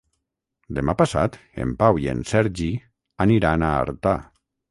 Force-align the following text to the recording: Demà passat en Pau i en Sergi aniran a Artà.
Demà 0.77 0.95
passat 1.01 1.37
en 1.65 1.75
Pau 1.83 2.01
i 2.05 2.09
en 2.15 2.23
Sergi 2.31 2.71
aniran 3.27 3.67
a 3.69 3.73
Artà. 3.85 4.15